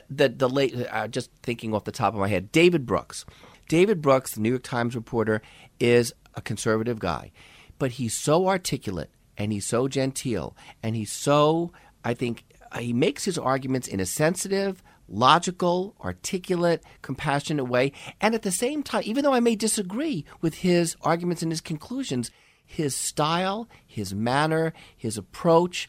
the 0.10 0.30
the 0.30 0.50
late 0.50 0.76
uh, 0.92 1.08
just 1.08 1.32
thinking 1.42 1.74
off 1.74 1.84
the 1.84 1.92
top 1.92 2.14
of 2.14 2.20
my 2.20 2.28
head, 2.28 2.52
David 2.52 2.86
Brooks. 2.86 3.26
David 3.70 4.02
Brooks, 4.02 4.34
the 4.34 4.42
New 4.42 4.50
York 4.50 4.64
Times 4.64 4.96
reporter, 4.96 5.42
is 5.80 6.14
a 6.36 6.42
conservative 6.42 7.00
guy, 7.00 7.32
but 7.80 7.92
he's 7.92 8.14
so 8.14 8.48
articulate 8.48 9.10
and 9.38 9.52
he's 9.52 9.66
so 9.66 9.88
genteel 9.88 10.56
and 10.82 10.96
he's 10.96 11.12
so 11.12 11.72
I 12.04 12.14
think 12.14 12.44
uh, 12.72 12.80
he 12.80 12.94
makes 12.94 13.24
his 13.24 13.38
arguments 13.38 13.88
in 13.88 14.00
a 14.00 14.06
sensitive, 14.06 14.84
logical, 15.08 15.96
articulate, 16.04 16.84
compassionate 17.02 17.68
way, 17.68 17.94
and 18.20 18.36
at 18.36 18.42
the 18.42 18.52
same 18.52 18.84
time, 18.84 19.04
even 19.06 19.24
though 19.24 19.34
I 19.34 19.40
may 19.40 19.56
disagree 19.56 20.26
with 20.42 20.56
his 20.56 20.96
arguments 21.02 21.42
and 21.42 21.52
his 21.52 21.62
conclusions, 21.62 22.32
his 22.66 22.96
style, 22.96 23.68
his 23.86 24.14
manner, 24.14 24.74
his 24.96 25.18
approach 25.18 25.88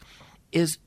is 0.51 0.77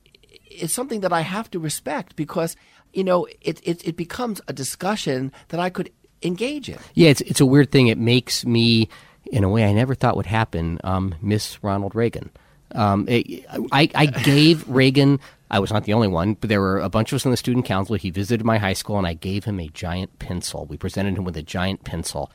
is 0.51 0.73
something 0.73 1.01
that 1.01 1.13
I 1.13 1.21
have 1.21 1.51
to 1.51 1.59
respect 1.59 2.17
because 2.17 2.57
you 2.99 3.05
know 3.05 3.27
it 3.41 3.61
it, 3.63 3.87
it 3.87 3.97
becomes 3.97 4.41
a 4.49 4.53
discussion 4.53 5.33
that 5.49 5.61
I 5.61 5.71
could 5.71 5.91
engage 6.23 6.69
in. 6.69 6.79
Yeah, 6.95 7.11
it's 7.11 7.21
it's 7.23 7.41
a 7.41 7.47
weird 7.47 7.71
thing. 7.71 7.87
It 7.89 7.99
makes 7.99 8.45
me, 8.45 8.89
in 9.27 9.45
a 9.45 9.49
way, 9.49 9.65
I 9.65 9.73
never 9.73 9.95
thought 9.95 10.17
would 10.17 10.27
happen. 10.27 10.79
Um, 10.85 11.15
miss 11.23 11.63
Ronald 11.63 11.95
Reagan. 11.95 12.31
Um, 12.75 13.07
it- 13.09 13.47
I 13.73 13.89
I 13.95 14.07
gave 14.07 14.69
Reagan. 14.81 15.21
I 15.51 15.61
was 15.61 15.73
not 15.73 15.85
the 15.85 15.95
only 15.95 16.09
one, 16.09 16.35
but 16.35 16.49
there 16.51 16.61
were 16.61 16.79
a 16.81 16.91
bunch 16.91 17.11
of 17.13 17.17
us 17.17 17.25
in 17.25 17.31
the 17.31 17.37
student 17.39 17.65
council. 17.65 17.95
He 17.95 18.11
visited 18.11 18.45
my 18.45 18.59
high 18.59 18.75
school, 18.75 18.99
and 18.99 19.07
I 19.07 19.15
gave 19.15 19.45
him 19.45 19.59
a 19.61 19.69
giant 19.69 20.19
pencil. 20.19 20.67
We 20.67 20.77
presented 20.77 21.17
him 21.17 21.25
with 21.25 21.37
a 21.39 21.43
giant 21.43 21.85
pencil. 21.85 22.31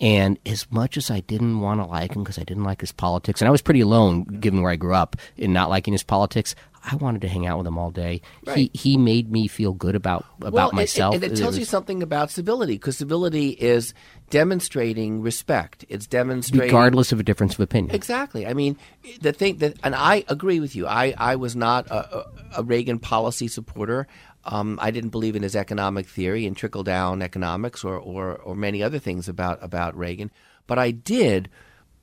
And 0.00 0.38
as 0.44 0.66
much 0.70 0.96
as 0.96 1.10
I 1.10 1.20
didn't 1.20 1.60
want 1.60 1.80
to 1.80 1.86
like 1.86 2.14
him 2.16 2.22
because 2.24 2.38
I 2.38 2.44
didn't 2.44 2.64
like 2.64 2.80
his 2.80 2.92
politics, 2.92 3.40
and 3.40 3.48
I 3.48 3.52
was 3.52 3.62
pretty 3.62 3.80
alone 3.80 4.24
given 4.24 4.62
where 4.62 4.72
I 4.72 4.76
grew 4.76 4.94
up 4.94 5.14
in 5.36 5.52
not 5.52 5.70
liking 5.70 5.92
his 5.94 6.02
politics, 6.02 6.54
I 6.88 6.94
wanted 6.94 7.20
to 7.22 7.28
hang 7.28 7.46
out 7.46 7.58
with 7.58 7.66
him 7.66 7.78
all 7.78 7.90
day. 7.90 8.22
Right. 8.46 8.56
He 8.56 8.70
he 8.72 8.96
made 8.96 9.30
me 9.30 9.48
feel 9.48 9.72
good 9.72 9.96
about 9.96 10.24
about 10.38 10.52
well, 10.52 10.72
myself. 10.72 11.16
And, 11.16 11.24
it 11.24 11.36
tells 11.36 11.56
you 11.56 11.62
was- 11.62 11.68
something 11.68 12.02
about 12.02 12.30
civility 12.30 12.74
because 12.74 12.96
civility 12.96 13.50
is 13.50 13.92
demonstrating 14.30 15.20
respect. 15.20 15.84
It's 15.88 16.06
demonstrating 16.06 16.68
regardless 16.68 17.10
of 17.10 17.18
a 17.18 17.22
difference 17.24 17.54
of 17.54 17.60
opinion. 17.60 17.94
Exactly. 17.94 18.46
I 18.46 18.54
mean, 18.54 18.76
the 19.20 19.32
thing 19.32 19.58
that, 19.58 19.76
and 19.82 19.94
I 19.94 20.24
agree 20.28 20.60
with 20.60 20.76
you. 20.76 20.86
I, 20.86 21.14
I 21.18 21.36
was 21.36 21.56
not 21.56 21.88
a, 21.88 22.18
a, 22.18 22.24
a 22.58 22.62
Reagan 22.62 22.98
policy 22.98 23.48
supporter. 23.48 24.06
Um, 24.44 24.78
I 24.80 24.92
didn't 24.92 25.10
believe 25.10 25.34
in 25.34 25.42
his 25.42 25.56
economic 25.56 26.06
theory 26.06 26.46
and 26.46 26.56
trickle 26.56 26.84
down 26.84 27.20
economics 27.20 27.82
or, 27.82 27.98
or, 27.98 28.36
or 28.36 28.54
many 28.54 28.82
other 28.82 29.00
things 29.00 29.28
about, 29.28 29.58
about 29.62 29.96
Reagan. 29.96 30.30
But 30.68 30.78
I 30.78 30.92
did 30.92 31.50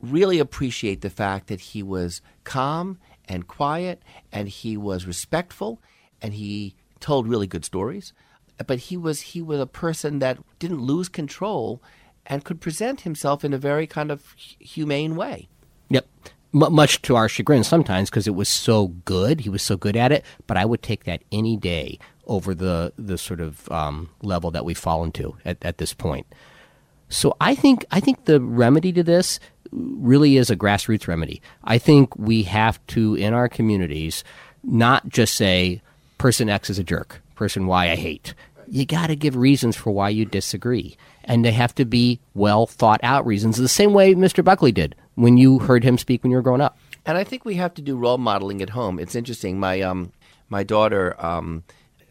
really 0.02 0.40
appreciate 0.40 1.02
the 1.02 1.10
fact 1.10 1.48
that 1.48 1.62
he 1.62 1.82
was 1.82 2.22
calm 2.44 3.00
and 3.28 3.48
quiet 3.48 4.02
and 4.32 4.50
he 4.50 4.78
was 4.78 5.06
respectful 5.06 5.82
and 6.22 6.34
he 6.34 6.76
told 7.00 7.28
really 7.28 7.48
good 7.48 7.66
stories. 7.66 8.14
But 8.66 8.80
he 8.80 8.98
was 8.98 9.22
he 9.22 9.42
was 9.42 9.60
a 9.60 9.66
person 9.66 10.20
that 10.20 10.38
didn't 10.60 10.82
lose 10.82 11.10
control 11.10 11.82
and 12.26 12.46
could 12.46 12.62
present 12.62 13.02
himself 13.02 13.44
in 13.44 13.54
a 13.54 13.58
very 13.58 13.88
kind 13.88 14.12
of 14.12 14.34
humane 14.38 15.16
way. 15.16 15.48
Yep. 15.90 16.08
M- 16.54 16.74
much 16.74 17.02
to 17.04 17.16
our 17.16 17.28
chagrin 17.28 17.64
sometimes 17.64 18.10
because 18.10 18.28
it 18.28 18.36
was 18.36 18.48
so 18.48 18.88
good. 18.88 19.42
He 19.42 19.50
was 19.50 19.62
so 19.62 19.76
good 19.76 19.98
at 19.98 20.12
it. 20.12 20.24
But 20.48 20.58
I 20.58 20.66
would 20.66 20.82
take 20.82 21.04
that 21.06 21.24
any 21.32 21.58
day 21.58 22.00
over 22.26 22.56
the, 22.56 22.94
the 22.98 23.18
sort 23.18 23.42
of 23.42 23.70
um, 23.72 24.10
level 24.22 24.52
that 24.52 24.64
we've 24.64 24.78
fallen 24.78 25.12
to 25.14 25.36
at, 25.44 25.58
at 25.64 25.78
this 25.78 25.94
point. 25.94 26.28
So 27.10 27.36
I 27.40 27.54
think 27.54 27.86
I 27.92 28.00
think 28.00 28.26
the 28.26 28.42
remedy 28.42 28.92
to 28.94 29.04
this 29.04 29.40
really 29.74 30.38
is 30.38 30.50
a 30.50 30.56
grassroots 30.56 31.08
remedy. 31.08 31.42
I 31.64 31.78
think 31.78 32.16
we 32.16 32.44
have 32.44 32.86
to 32.88 33.16
in 33.16 33.34
our 33.34 33.50
communities 33.50 34.24
not 34.64 35.10
just 35.10 35.36
say 35.36 35.82
person 36.18 36.50
X 36.50 36.70
is 36.70 36.80
a 36.80 36.84
jerk, 36.84 37.22
person 37.36 37.68
Y 37.68 37.92
I 37.92 37.96
hate. 37.96 38.34
You 38.68 38.86
got 38.86 39.08
to 39.08 39.16
give 39.16 39.36
reasons 39.36 39.76
for 39.76 39.92
why 39.92 40.10
you 40.10 40.26
disagree, 40.26 40.96
and 41.26 41.44
they 41.44 41.52
have 41.52 41.76
to 41.76 41.86
be 41.86 42.20
well 42.34 42.66
thought 42.66 43.02
out 43.04 43.26
reasons. 43.26 43.58
The 43.58 43.68
same 43.68 43.94
way 43.94 44.16
Mr. 44.16 44.44
Buckley 44.44 44.72
did 44.72 44.96
when 45.16 45.38
you 45.38 45.60
heard 45.60 45.84
him 45.84 45.98
speak 45.98 46.24
when 46.24 46.32
you 46.32 46.38
were 46.38 46.44
growing 46.44 46.62
up. 46.62 46.78
And 47.06 47.18
I 47.18 47.24
think 47.24 47.44
we 47.44 47.56
have 47.56 47.74
to 47.74 47.82
do 47.82 47.98
role 47.98 48.18
modeling 48.18 48.62
at 48.62 48.70
home. 48.70 49.00
It's 49.00 49.16
interesting. 49.16 49.60
My 49.60 49.82
um, 49.82 50.14
my 50.50 50.64
daughter 50.64 51.16
um, 51.24 51.64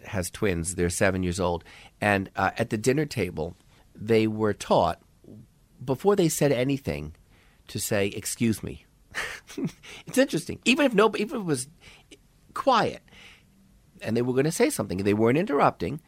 has 0.05 0.31
twins. 0.31 0.75
They're 0.75 0.91
seven 0.91 1.23
years 1.23 1.41
old, 1.41 1.65
and 2.01 2.29
uh, 2.37 2.51
at 2.59 2.71
the 2.71 2.77
dinner 2.77 3.07
table, 3.07 3.57
they 3.95 4.27
were 4.27 4.53
taught 4.53 5.01
before 5.83 6.17
they 6.17 6.29
said 6.29 6.53
anything 6.53 7.15
to 7.73 7.81
say 7.81 8.07
"excuse 8.09 8.63
me." 8.63 8.85
it's 10.07 10.19
interesting. 10.19 10.59
Even 10.65 10.87
if 10.87 10.95
no, 10.95 11.11
even 11.17 11.37
if 11.37 11.43
it 11.43 11.45
was 11.45 11.69
quiet, 12.55 13.03
and 14.01 14.17
they 14.17 14.23
were 14.23 14.35
going 14.35 14.45
to 14.45 14.53
say 14.53 14.71
something, 14.71 14.99
they 14.99 15.15
weren't 15.15 15.39
interrupting, 15.39 16.01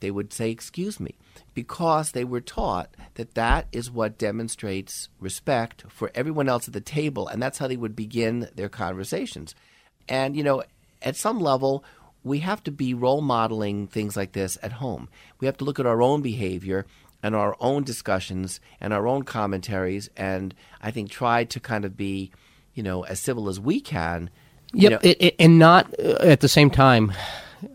they 0.00 0.10
would 0.10 0.32
say 0.32 0.50
"excuse 0.50 0.98
me," 0.98 1.14
because 1.52 2.12
they 2.12 2.24
were 2.24 2.40
taught 2.40 2.94
that 3.14 3.34
that 3.34 3.66
is 3.70 3.90
what 3.90 4.18
demonstrates 4.18 5.10
respect 5.20 5.84
for 5.88 6.10
everyone 6.14 6.48
else 6.48 6.66
at 6.66 6.74
the 6.74 6.80
table, 6.80 7.28
and 7.28 7.42
that's 7.42 7.58
how 7.58 7.68
they 7.68 7.76
would 7.76 7.94
begin 7.94 8.48
their 8.54 8.70
conversations. 8.70 9.54
And 10.08 10.34
you 10.34 10.42
know, 10.42 10.62
at 11.02 11.16
some 11.16 11.38
level, 11.38 11.84
we 12.22 12.38
have 12.40 12.62
to 12.64 12.70
be 12.70 12.94
role 12.94 13.20
modeling 13.20 13.86
things 13.86 14.16
like 14.16 14.32
this 14.32 14.58
at 14.62 14.72
home. 14.72 15.08
We 15.38 15.46
have 15.46 15.56
to 15.58 15.64
look 15.64 15.78
at 15.78 15.86
our 15.86 16.02
own 16.02 16.22
behavior 16.22 16.86
and 17.22 17.34
our 17.34 17.56
own 17.60 17.84
discussions 17.84 18.60
and 18.80 18.92
our 18.92 19.06
own 19.06 19.22
commentaries, 19.24 20.08
and 20.16 20.54
I 20.82 20.90
think 20.90 21.10
try 21.10 21.44
to 21.44 21.60
kind 21.60 21.84
of 21.84 21.96
be, 21.96 22.32
you 22.74 22.82
know, 22.82 23.04
as 23.04 23.20
civil 23.20 23.48
as 23.48 23.60
we 23.60 23.80
can. 23.80 24.30
you 24.72 24.90
know- 24.90 24.98
it, 25.02 25.16
it, 25.20 25.34
and 25.38 25.58
not 25.58 25.92
uh, 25.98 26.16
at 26.20 26.40
the 26.40 26.48
same 26.48 26.70
time. 26.70 27.12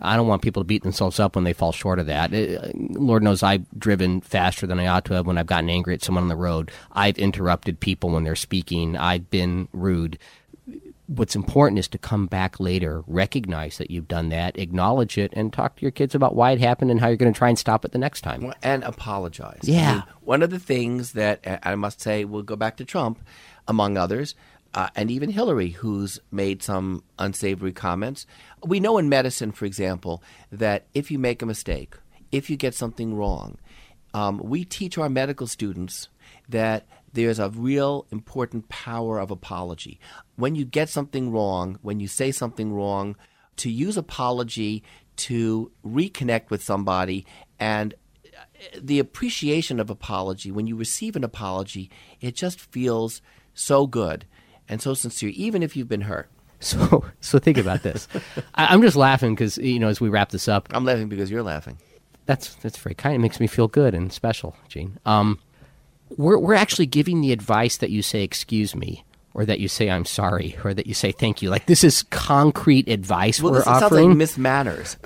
I 0.02 0.16
don't 0.16 0.28
want 0.28 0.42
people 0.42 0.64
to 0.64 0.68
beat 0.68 0.82
themselves 0.82 1.20
up 1.20 1.36
when 1.36 1.44
they 1.44 1.54
fall 1.54 1.72
short 1.72 2.00
of 2.00 2.08
that. 2.08 2.34
Uh, 2.34 2.72
Lord 2.74 3.22
knows 3.22 3.44
I've 3.44 3.70
driven 3.78 4.20
faster 4.20 4.66
than 4.66 4.80
I 4.80 4.88
ought 4.88 5.06
to 5.06 5.14
have 5.14 5.28
when 5.28 5.38
I've 5.38 5.46
gotten 5.46 5.70
angry 5.70 5.94
at 5.94 6.04
someone 6.04 6.24
on 6.24 6.28
the 6.28 6.36
road. 6.36 6.72
I've 6.94 7.20
interrupted 7.20 7.80
people 7.80 8.10
when 8.10 8.24
they're 8.24 8.36
speaking. 8.36 8.98
I've 8.98 9.30
been 9.30 9.68
rude. 9.74 10.18
What's 11.08 11.36
important 11.36 11.78
is 11.78 11.88
to 11.90 11.98
come 12.00 12.26
back 12.26 12.60
later, 12.60 13.04
recognize 13.06 13.78
that 13.78 13.92
you've 13.92 14.08
done 14.08 14.30
that, 14.30 14.58
acknowledge 14.58 15.18
it, 15.20 15.32
and 15.34 15.54
talk 15.54 15.76
to 15.76 15.82
your 15.84 15.92
kids 15.92 16.16
about 16.16 16.36
why 16.36 16.52
it 16.52 16.60
happened 16.60 16.90
and 16.90 17.00
how 17.00 17.08
you're 17.08 17.18
going 17.18 17.32
to 17.32 17.38
try 17.38 17.50
and 17.50 17.60
stop 17.60 17.86
it 17.86 17.92
the 17.92 18.00
next 18.00 18.22
time. 18.22 18.52
and 18.64 18.84
apologize. 18.84 19.60
I 19.68 19.72
Yeah. 19.72 19.94
mean, 19.94 20.04
one 20.22 20.42
of 20.42 20.50
the 20.50 20.58
things 20.60 21.12
that 21.14 21.60
I 21.64 21.76
must 21.76 22.02
say, 22.02 22.26
we'll 22.26 22.42
go 22.42 22.56
back 22.56 22.78
to 22.78 22.86
Trump, 22.86 23.20
among 23.68 23.98
others, 23.98 24.34
uh, 24.74 24.90
and 24.96 25.12
even 25.12 25.30
Hillary, 25.30 25.70
who's 25.70 26.20
made 26.32 26.64
some 26.64 27.04
unsavory 27.20 27.72
comments. 27.72 28.26
We 28.66 28.80
know 28.80 28.98
in 28.98 29.08
medicine, 29.08 29.52
for 29.52 29.66
example, 29.66 30.24
that 30.52 30.88
if 30.96 31.12
you 31.12 31.20
make 31.20 31.42
a 31.42 31.46
mistake, 31.46 31.96
if 32.32 32.50
you 32.50 32.58
get 32.58 32.74
something 32.74 33.14
wrong, 33.16 33.58
um, 34.16 34.40
we 34.44 34.66
teach 34.66 34.98
our 34.98 35.08
medical 35.10 35.46
students 35.46 36.10
that 36.50 36.88
there's 37.16 37.40
a 37.40 37.50
real 37.50 38.06
important 38.12 38.70
power 38.70 39.20
of 39.20 39.32
apology. 39.32 40.00
When 40.36 40.56
you 40.56 40.66
get 40.66 40.90
something 40.90 41.32
wrong, 41.32 41.80
when 41.82 42.00
you 42.00 42.08
say 42.08 42.32
something 42.32 42.74
wrong, 42.74 43.16
to 43.58 43.70
use 43.70 43.98
apology 43.98 44.84
to 45.18 45.72
reconnect 45.86 46.50
with 46.50 46.62
somebody 46.62 47.26
and 47.58 47.94
the 48.82 49.00
appreciation 49.00 49.80
of 49.80 49.90
apology 49.90 50.52
when 50.52 50.68
you 50.68 50.76
receive 50.76 51.16
an 51.16 51.24
apology 51.24 51.90
it 52.20 52.36
just 52.36 52.60
feels 52.60 53.22
so 53.54 53.88
good 53.88 54.26
and 54.68 54.82
so 54.82 54.94
sincere 54.94 55.30
even 55.36 55.64
if 55.64 55.76
you've 55.76 55.88
been 55.88 56.02
hurt 56.02 56.30
So, 56.62 57.04
so 57.20 57.38
think 57.38 57.58
about 57.58 57.84
this. 57.84 58.08
I, 58.56 58.68
I'm 58.68 58.82
just 58.82 58.96
laughing 58.96 59.36
because 59.36 59.58
you 59.58 59.78
know 59.78 59.88
as 59.90 60.02
we 60.02 60.10
wrap 60.10 60.30
this 60.30 60.48
up, 60.48 60.68
i'm 60.72 60.84
laughing 60.86 61.10
because 61.10 61.30
you're 61.30 61.44
laughing 61.44 61.78
That's 62.26 62.56
that's 62.56 62.78
very 62.78 62.96
kind. 62.96 63.16
It 63.16 63.20
makes 63.20 63.40
me 63.40 63.48
feel 63.48 63.68
good 63.68 63.94
and 63.94 64.12
special, 64.12 64.56
Gene. 64.68 64.98
Um, 65.06 65.40
we're 66.18 66.38
we're 66.38 66.54
actually 66.54 66.86
giving 66.86 67.22
the 67.22 67.32
advice 67.32 67.78
that 67.78 67.90
you 67.90 68.02
say 68.02 68.24
"excuse 68.24 68.76
me" 68.76 69.06
or 69.34 69.46
that 69.46 69.60
you 69.60 69.68
say 69.68 69.90
"I'm 69.90 70.06
sorry" 70.06 70.58
or 70.64 70.74
that 70.74 70.88
you 70.88 70.94
say 70.94 71.12
"thank 71.12 71.42
you." 71.42 71.50
Like 71.50 71.66
this 71.66 71.84
is 71.84 72.04
concrete 72.04 72.88
advice 72.88 73.42
well 73.42 73.52
we're 73.54 73.60
this 73.60 73.66
sounds 73.66 73.84
offering. 73.84 74.10
like 74.10 74.18
miss 74.18 74.38
manners 74.38 74.98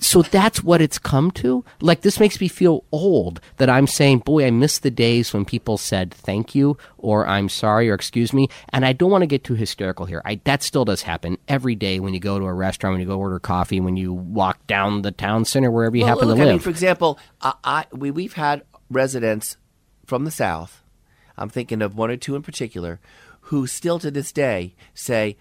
so 0.00 0.22
that's 0.22 0.62
what 0.62 0.80
it's 0.80 0.98
come 0.98 1.30
to. 1.32 1.64
Like 1.80 2.02
this 2.02 2.18
makes 2.18 2.40
me 2.40 2.48
feel 2.48 2.84
old 2.92 3.40
that 3.56 3.70
I'm 3.70 3.86
saying, 3.86 4.18
"Boy, 4.20 4.46
I 4.46 4.50
miss 4.50 4.78
the 4.78 4.90
days 4.90 5.32
when 5.32 5.44
people 5.44 5.78
said 5.78 6.12
thank 6.12 6.54
you 6.54 6.76
or 6.98 7.26
I'm 7.26 7.48
sorry 7.48 7.88
or 7.88 7.94
excuse 7.94 8.32
me." 8.32 8.48
And 8.70 8.84
I 8.84 8.92
don't 8.92 9.10
want 9.10 9.22
to 9.22 9.26
get 9.26 9.44
too 9.44 9.54
hysterical 9.54 10.06
here. 10.06 10.20
I 10.24 10.40
that 10.44 10.62
still 10.62 10.84
does 10.84 11.02
happen 11.02 11.38
every 11.48 11.74
day 11.74 12.00
when 12.00 12.12
you 12.12 12.20
go 12.20 12.38
to 12.38 12.44
a 12.44 12.52
restaurant, 12.52 12.94
when 12.94 13.00
you 13.00 13.06
go 13.06 13.18
order 13.18 13.38
coffee, 13.38 13.80
when 13.80 13.96
you 13.96 14.12
walk 14.12 14.66
down 14.66 15.02
the 15.02 15.12
town 15.12 15.44
center, 15.44 15.70
wherever 15.70 15.96
you 15.96 16.04
well, 16.04 16.14
happen 16.16 16.28
look, 16.28 16.36
to 16.36 16.42
I 16.42 16.46
live. 16.46 16.54
mean, 16.54 16.60
for 16.60 16.70
example 16.70 17.18
I, 17.40 17.54
I, 17.64 17.86
we, 17.92 18.10
we've 18.10 18.34
had 18.34 18.62
residents 18.90 19.56
from 20.06 20.24
the 20.24 20.30
south 20.30 20.82
i'm 21.36 21.48
thinking 21.48 21.82
of 21.82 21.96
one 21.96 22.10
or 22.10 22.16
two 22.16 22.36
in 22.36 22.42
particular 22.42 23.00
who 23.42 23.66
still 23.66 23.98
to 23.98 24.10
this 24.10 24.32
day 24.32 24.74
say 24.94 25.36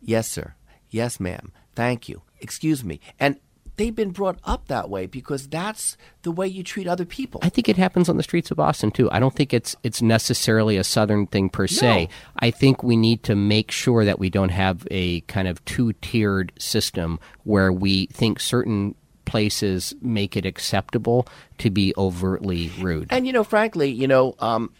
yes 0.00 0.28
sir 0.28 0.54
yes 0.90 1.20
ma'am 1.20 1.52
thank 1.74 2.08
you 2.08 2.22
excuse 2.40 2.84
me 2.84 3.00
and 3.18 3.38
they've 3.76 3.94
been 3.94 4.10
brought 4.10 4.38
up 4.44 4.68
that 4.68 4.88
way 4.88 5.06
because 5.06 5.48
that's 5.48 5.96
the 6.22 6.30
way 6.30 6.46
you 6.46 6.62
treat 6.62 6.86
other 6.86 7.04
people 7.04 7.40
I 7.42 7.48
think 7.48 7.68
it 7.68 7.76
happens 7.76 8.08
on 8.08 8.16
the 8.16 8.22
streets 8.22 8.50
of 8.50 8.56
Boston 8.56 8.90
too. 8.90 9.10
I 9.10 9.18
don't 9.18 9.34
think 9.34 9.52
it's 9.52 9.76
it's 9.82 10.00
necessarily 10.00 10.76
a 10.76 10.84
southern 10.84 11.26
thing 11.26 11.48
per 11.48 11.66
se. 11.66 12.04
No. 12.04 12.10
I 12.38 12.50
think 12.50 12.82
we 12.82 12.96
need 12.96 13.22
to 13.24 13.34
make 13.34 13.70
sure 13.70 14.04
that 14.04 14.18
we 14.18 14.30
don't 14.30 14.50
have 14.50 14.86
a 14.90 15.20
kind 15.22 15.48
of 15.48 15.64
two-tiered 15.64 16.52
system 16.58 17.18
where 17.42 17.72
we 17.72 18.06
think 18.06 18.40
certain 18.40 18.94
places 19.24 19.94
make 20.00 20.36
it 20.36 20.46
acceptable 20.46 21.26
to 21.58 21.70
be 21.70 21.94
overtly 21.96 22.70
rude. 22.80 23.08
And 23.10 23.26
you 23.26 23.32
know, 23.32 23.44
frankly, 23.44 23.90
you 23.90 24.06
know, 24.06 24.34
um, 24.38 24.72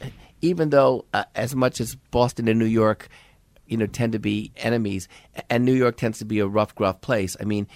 even 0.43 0.71
though 0.71 1.05
uh, 1.15 1.25
as 1.35 1.55
much 1.55 1.81
as 1.81 1.95
Boston 2.11 2.49
and 2.49 2.59
New 2.59 2.67
York, 2.67 3.09
you 3.67 3.77
know, 3.77 3.87
tend 3.87 4.13
to 4.13 4.19
be 4.19 4.53
enemies, 4.57 5.09
and 5.49 5.65
New 5.65 5.73
York 5.73 5.97
tends 5.97 6.19
to 6.19 6.25
be 6.25 6.39
a 6.39 6.47
rough, 6.47 6.75
gruff 6.75 7.01
place. 7.01 7.37
I 7.41 7.45
mean, 7.45 7.67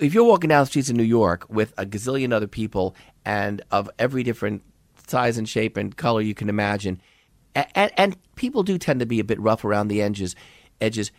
if 0.00 0.14
you're 0.14 0.24
walking 0.24 0.48
down 0.48 0.62
the 0.62 0.66
streets 0.66 0.90
of 0.90 0.96
New 0.96 1.02
York 1.02 1.46
with 1.48 1.72
a 1.78 1.86
gazillion 1.86 2.32
other 2.32 2.46
people 2.46 2.94
and 3.24 3.62
of 3.70 3.90
every 3.98 4.22
different 4.22 4.62
size 5.06 5.38
and 5.38 5.48
shape 5.48 5.76
and 5.76 5.96
color 5.96 6.20
you 6.20 6.34
can 6.34 6.48
imagine, 6.48 7.00
and, 7.54 7.92
and, 7.96 8.16
people 8.36 8.62
do 8.62 8.78
tend 8.78 9.00
to 9.00 9.06
be 9.06 9.18
a 9.18 9.24
bit 9.24 9.40
rough 9.40 9.64
around 9.64 9.88
the 9.88 10.00
edges. 10.00 10.36
Edges. 10.80 11.10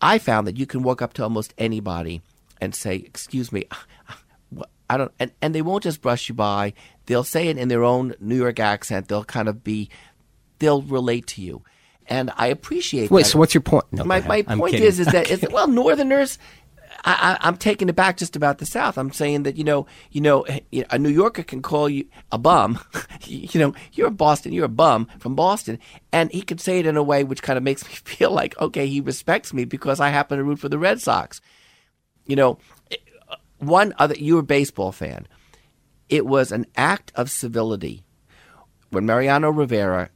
I 0.00 0.18
found 0.18 0.46
that 0.46 0.56
you 0.56 0.66
can 0.66 0.82
walk 0.82 1.00
up 1.00 1.12
to 1.14 1.22
almost 1.22 1.54
anybody 1.56 2.20
and 2.60 2.74
say, 2.74 2.96
"Excuse 2.96 3.52
me." 3.52 3.64
I 4.88 4.96
don't, 4.96 5.12
and, 5.18 5.32
and 5.42 5.52
they 5.54 5.62
won't 5.62 5.82
just 5.82 6.00
brush 6.00 6.28
you 6.28 6.34
by. 6.34 6.72
They'll 7.06 7.24
say 7.24 7.48
it 7.48 7.58
in 7.58 7.68
their 7.68 7.82
own 7.82 8.14
New 8.20 8.36
York 8.36 8.60
accent. 8.60 9.08
They'll 9.08 9.24
kind 9.24 9.48
of 9.48 9.64
be, 9.64 9.90
they'll 10.60 10.82
relate 10.82 11.26
to 11.28 11.42
you, 11.42 11.62
and 12.06 12.30
I 12.36 12.46
appreciate. 12.48 13.10
Wait, 13.10 13.24
that. 13.24 13.30
so 13.30 13.38
what's 13.38 13.54
your 13.54 13.62
point? 13.62 13.84
No, 13.92 14.04
my 14.04 14.20
my. 14.20 14.44
I'm 14.46 14.58
point 14.58 14.72
kidding. 14.72 14.86
is 14.86 15.00
is 15.00 15.08
that 15.08 15.30
is, 15.30 15.44
well, 15.50 15.68
Northerners. 15.68 16.38
I, 17.04 17.38
am 17.42 17.56
taking 17.56 17.88
it 17.88 17.94
back 17.94 18.16
just 18.16 18.34
about 18.34 18.58
the 18.58 18.66
South. 18.66 18.98
I'm 18.98 19.12
saying 19.12 19.44
that 19.44 19.56
you 19.56 19.64
know, 19.64 19.86
you 20.10 20.20
know, 20.20 20.44
a 20.90 20.98
New 20.98 21.10
Yorker 21.10 21.44
can 21.44 21.62
call 21.62 21.88
you 21.88 22.06
a 22.32 22.38
bum. 22.38 22.80
you 23.24 23.60
know, 23.60 23.74
you're 23.92 24.08
a 24.08 24.10
Boston, 24.10 24.52
you're 24.52 24.64
a 24.64 24.68
bum 24.68 25.06
from 25.18 25.36
Boston, 25.36 25.78
and 26.12 26.32
he 26.32 26.42
could 26.42 26.60
say 26.60 26.80
it 26.80 26.86
in 26.86 26.96
a 26.96 27.02
way 27.02 27.22
which 27.22 27.42
kind 27.42 27.56
of 27.56 27.62
makes 27.62 27.84
me 27.84 27.90
feel 28.04 28.30
like 28.30 28.58
okay, 28.60 28.86
he 28.86 29.00
respects 29.00 29.52
me 29.52 29.64
because 29.64 30.00
I 30.00 30.08
happen 30.08 30.38
to 30.38 30.44
root 30.44 30.58
for 30.58 30.68
the 30.68 30.78
Red 30.78 31.00
Sox. 31.00 31.40
You 32.26 32.36
know, 32.36 32.58
one 33.58 33.94
other, 33.98 34.14
you're 34.18 34.40
a 34.40 34.44
baseball 34.44 34.92
fan. 34.92 35.26
It 36.08 36.26
was 36.26 36.52
an 36.52 36.66
act 36.76 37.12
of 37.14 37.30
civility 37.30 38.04
when 38.90 39.06
Mariano 39.06 39.50
Rivera 39.50 40.10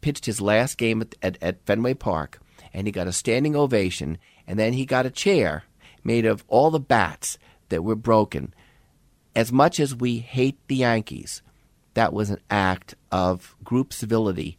pitched 0.00 0.26
his 0.26 0.40
last 0.40 0.78
game 0.78 1.02
at, 1.02 1.14
at, 1.22 1.38
at 1.42 1.64
Fenway 1.66 1.94
Park, 1.94 2.40
and 2.72 2.86
he 2.86 2.92
got 2.92 3.06
a 3.06 3.12
standing 3.12 3.54
ovation, 3.54 4.18
and 4.46 4.58
then 4.58 4.72
he 4.72 4.84
got 4.84 5.06
a 5.06 5.10
chair 5.10 5.64
made 6.02 6.24
of 6.24 6.44
all 6.48 6.70
the 6.70 6.80
bats 6.80 7.38
that 7.68 7.84
were 7.84 7.96
broken. 7.96 8.54
As 9.36 9.52
much 9.52 9.78
as 9.78 9.94
we 9.94 10.18
hate 10.18 10.58
the 10.66 10.76
Yankees, 10.76 11.42
that 11.94 12.12
was 12.12 12.30
an 12.30 12.40
act 12.50 12.94
of 13.12 13.54
group 13.62 13.92
civility. 13.92 14.58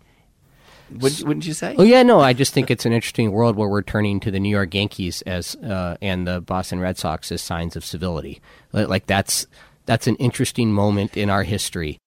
Wouldn't, 1.00 1.24
wouldn't 1.28 1.46
you 1.46 1.54
say? 1.54 1.76
Oh 1.78 1.84
yeah, 1.84 2.04
no. 2.04 2.20
I 2.20 2.34
just 2.34 2.54
think 2.54 2.70
it's 2.70 2.86
an 2.86 2.94
interesting 2.94 3.32
world 3.32 3.56
where 3.56 3.68
we're 3.68 3.82
turning 3.82 4.20
to 4.22 4.32
the 4.32 4.40
New 4.40 4.50
York 4.50 4.74
Yankees 4.74 5.22
as 5.24 5.56
uh, 5.58 5.98
and 6.02 6.28
the 6.28 6.42
Boston 6.42 6.80
Red 6.80 6.98
Sox 6.98 7.32
as 7.32 7.42
signs 7.42 7.76
of 7.76 7.86
civility. 7.86 8.42
Like 8.74 9.06
that's 9.06 9.48
that's 9.86 10.08
an 10.08 10.16
interesting 10.18 10.72
moment 10.74 11.18
in 11.18 11.30
our 11.30 11.44
history. 11.44 11.98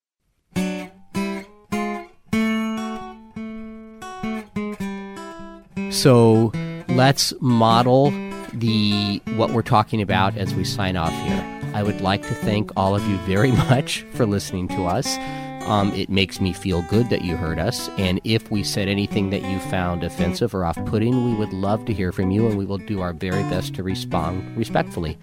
So 5.90 6.52
let's 6.88 7.32
model 7.40 8.10
the 8.52 9.22
what 9.36 9.50
we're 9.50 9.62
talking 9.62 10.02
about 10.02 10.36
as 10.36 10.54
we 10.54 10.64
sign 10.64 10.96
off 10.96 11.12
here. 11.26 11.60
I 11.74 11.82
would 11.82 12.00
like 12.00 12.22
to 12.22 12.34
thank 12.34 12.70
all 12.76 12.94
of 12.94 13.06
you 13.08 13.16
very 13.18 13.52
much 13.70 14.02
for 14.12 14.26
listening 14.26 14.68
to 14.68 14.86
us. 14.86 15.16
Um, 15.66 15.92
it 15.94 16.10
makes 16.10 16.40
me 16.40 16.52
feel 16.52 16.82
good 16.82 17.08
that 17.08 17.22
you 17.22 17.36
heard 17.36 17.58
us. 17.58 17.88
And 17.96 18.20
if 18.24 18.50
we 18.50 18.62
said 18.62 18.88
anything 18.88 19.30
that 19.30 19.42
you 19.42 19.58
found 19.58 20.04
offensive 20.04 20.54
or 20.54 20.64
off 20.64 20.78
putting, 20.84 21.24
we 21.24 21.34
would 21.34 21.52
love 21.52 21.86
to 21.86 21.94
hear 21.94 22.12
from 22.12 22.30
you 22.30 22.46
and 22.46 22.58
we 22.58 22.66
will 22.66 22.78
do 22.78 23.00
our 23.00 23.14
very 23.14 23.42
best 23.44 23.74
to 23.76 23.82
respond 23.82 24.56
respectfully. 24.56 25.16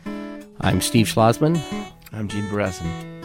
I'm 0.59 0.81
Steve 0.81 1.07
Schlozman. 1.07 1.61
I'm 2.11 2.27
Gene 2.27 2.45
Beresin. 2.45 3.20